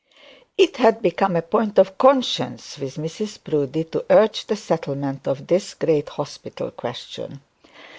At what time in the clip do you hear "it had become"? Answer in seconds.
0.57-1.35